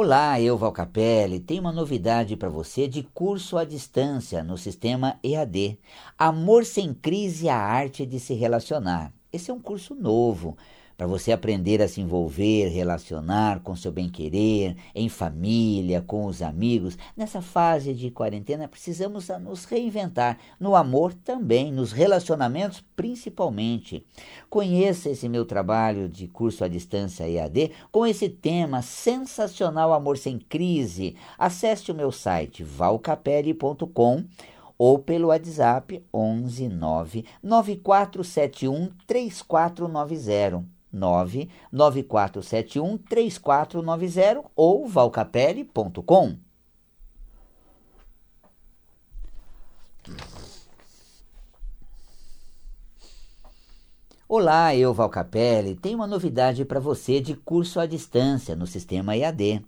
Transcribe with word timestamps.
Olá, 0.00 0.40
eu 0.40 0.56
Valcapelli, 0.56 1.40
tenho 1.40 1.60
uma 1.60 1.72
novidade 1.72 2.36
para 2.36 2.48
você 2.48 2.86
de 2.86 3.02
curso 3.02 3.58
à 3.58 3.64
distância 3.64 4.44
no 4.44 4.56
sistema 4.56 5.18
EAD. 5.24 5.76
Amor 6.16 6.64
sem 6.64 6.94
crise, 6.94 7.48
a 7.48 7.56
arte 7.56 8.06
de 8.06 8.20
se 8.20 8.32
relacionar. 8.32 9.12
Esse 9.32 9.50
é 9.50 9.54
um 9.54 9.60
curso 9.60 9.94
novo 9.94 10.56
para 10.98 11.06
você 11.06 11.30
aprender 11.30 11.80
a 11.80 11.86
se 11.86 12.00
envolver, 12.00 12.66
relacionar 12.70 13.60
com 13.60 13.76
seu 13.76 13.92
bem-querer, 13.92 14.74
em 14.92 15.08
família, 15.08 16.02
com 16.04 16.26
os 16.26 16.42
amigos. 16.42 16.98
Nessa 17.16 17.40
fase 17.40 17.94
de 17.94 18.10
quarentena, 18.10 18.66
precisamos 18.66 19.28
nos 19.40 19.64
reinventar, 19.64 20.38
no 20.58 20.74
amor 20.74 21.14
também, 21.14 21.70
nos 21.70 21.92
relacionamentos 21.92 22.82
principalmente. 22.96 24.04
Conheça 24.50 25.08
esse 25.08 25.28
meu 25.28 25.44
trabalho 25.44 26.08
de 26.08 26.26
curso 26.26 26.64
à 26.64 26.68
distância 26.68 27.28
EAD 27.28 27.70
com 27.92 28.04
esse 28.04 28.28
tema 28.28 28.82
sensacional 28.82 29.92
Amor 29.92 30.18
sem 30.18 30.36
crise. 30.36 31.14
Acesse 31.38 31.92
o 31.92 31.94
meu 31.94 32.10
site 32.10 32.64
valcapelli.com 32.64 34.24
ou 34.78 35.00
pelo 35.00 35.28
WhatsApp 35.28 36.04
11 36.14 36.68
9 36.68 37.24
9471 37.42 38.90
3490. 39.06 40.64
99471 40.90 42.96
3490 42.96 44.42
ou 44.56 44.88
valcapelli.com. 44.88 46.38
Olá, 54.26 54.76
eu 54.76 54.92
Valcapelli, 54.92 55.74
tenho 55.74 55.96
uma 55.96 56.06
novidade 56.06 56.62
para 56.62 56.78
você 56.78 57.18
de 57.18 57.34
curso 57.34 57.80
à 57.80 57.86
distância 57.86 58.54
no 58.54 58.66
sistema 58.66 59.16
EAD. 59.16 59.64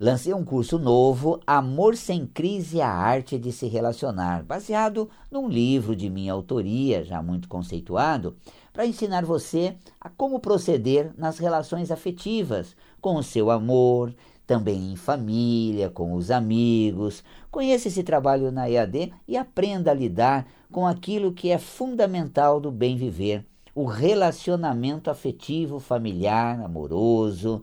Lancei 0.00 0.32
um 0.32 0.44
curso 0.44 0.78
novo, 0.78 1.40
Amor 1.44 1.96
Sem 1.96 2.24
Crise, 2.24 2.80
a 2.80 2.88
Arte 2.88 3.36
de 3.36 3.50
Se 3.50 3.66
Relacionar, 3.66 4.44
baseado 4.44 5.10
num 5.28 5.48
livro 5.48 5.96
de 5.96 6.08
minha 6.08 6.32
autoria, 6.32 7.02
já 7.02 7.20
muito 7.20 7.48
conceituado, 7.48 8.36
para 8.72 8.86
ensinar 8.86 9.24
você 9.24 9.74
a 10.00 10.08
como 10.08 10.38
proceder 10.38 11.12
nas 11.18 11.38
relações 11.38 11.90
afetivas, 11.90 12.76
com 13.00 13.16
o 13.16 13.24
seu 13.24 13.50
amor, 13.50 14.14
também 14.46 14.92
em 14.92 14.94
família, 14.94 15.90
com 15.90 16.14
os 16.14 16.30
amigos. 16.30 17.24
Conheça 17.50 17.88
esse 17.88 18.04
trabalho 18.04 18.52
na 18.52 18.70
EAD 18.70 19.12
e 19.26 19.36
aprenda 19.36 19.90
a 19.90 19.94
lidar 19.94 20.46
com 20.70 20.86
aquilo 20.86 21.32
que 21.32 21.50
é 21.50 21.58
fundamental 21.58 22.60
do 22.60 22.70
bem 22.70 22.96
viver, 22.96 23.44
o 23.74 23.84
relacionamento 23.84 25.10
afetivo, 25.10 25.80
familiar, 25.80 26.60
amoroso, 26.60 27.62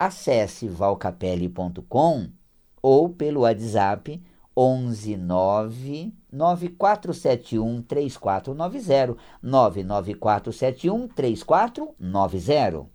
acesse 0.00 0.66
valcapelli.com 0.66 2.30
ou 2.80 3.10
pelo 3.10 3.42
WhatsApp 3.42 4.22
11 4.56 5.16
9 5.18 6.14
9471 6.32 7.82
3490 7.82 9.16
99471 9.42 11.06
3490. 11.08 12.86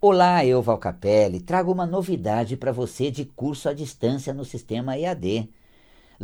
Olá, 0.00 0.44
eu 0.44 0.60
Valcapelli, 0.60 1.40
trago 1.40 1.70
uma 1.72 1.86
novidade 1.86 2.56
para 2.56 2.72
você 2.72 3.10
de 3.10 3.24
curso 3.24 3.68
à 3.68 3.72
distância 3.72 4.34
no 4.34 4.44
sistema 4.44 4.98
EAD. 4.98 5.48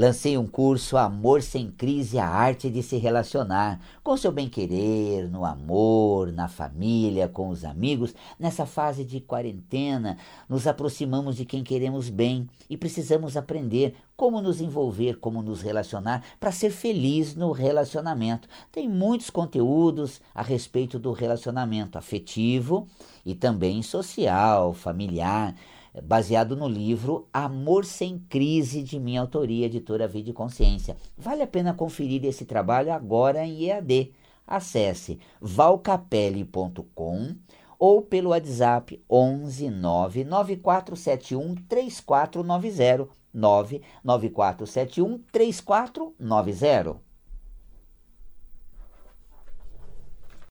Lancei 0.01 0.39
um 0.39 0.47
curso 0.47 0.97
Amor 0.97 1.43
Sem 1.43 1.70
Crise, 1.70 2.19
a 2.19 2.27
arte 2.27 2.70
de 2.70 2.83
se 2.83 2.97
relacionar 2.97 3.79
com 4.03 4.17
seu 4.17 4.33
bem-querer, 4.33 5.29
no 5.29 5.45
amor, 5.45 6.33
na 6.33 6.48
família, 6.48 7.29
com 7.29 7.51
os 7.51 7.67
amigos. 7.67 8.15
Nessa 8.39 8.65
fase 8.65 9.05
de 9.05 9.21
quarentena, 9.21 10.17
nos 10.48 10.67
aproximamos 10.67 11.37
de 11.37 11.45
quem 11.45 11.62
queremos 11.62 12.09
bem 12.09 12.49
e 12.71 12.78
precisamos 12.78 13.37
aprender 13.37 13.94
como 14.16 14.41
nos 14.41 14.62
envolver, 14.62 15.19
como 15.19 15.43
nos 15.43 15.60
relacionar 15.60 16.25
para 16.41 16.50
ser 16.50 16.71
feliz 16.71 17.34
no 17.34 17.53
relacionamento. 17.53 18.49
Tem 18.72 18.89
muitos 18.89 19.28
conteúdos 19.28 20.19
a 20.34 20.41
respeito 20.41 20.99
do 20.99 21.12
relacionamento 21.12 21.99
afetivo 21.99 22.89
e 23.22 23.34
também 23.34 23.83
social, 23.83 24.72
familiar 24.72 25.55
baseado 26.03 26.56
no 26.56 26.69
livro 26.69 27.28
Amor 27.33 27.84
Sem 27.84 28.19
Crise, 28.19 28.83
de 28.83 29.01
minha 29.01 29.21
autoria, 29.21 29.67
editora 29.67 30.06
Vida 30.06 30.31
e 30.31 30.33
Consciência. 30.33 30.97
Vale 31.17 31.43
a 31.43 31.47
pena 31.47 31.75
conferir 31.75 32.25
esse 32.25 32.45
trabalho 32.45 32.93
agora 32.93 33.45
em 33.45 33.65
EAD. 33.65 34.12
Acesse 34.47 35.19
valcapelli.com 35.41 37.34
ou 37.78 38.03
pelo 38.03 38.31
WhatsApp 38.31 39.03
11 39.09 39.71
99471 39.71 41.55
3490 41.69 43.09
99471 43.33 45.19
3490. 45.33 47.09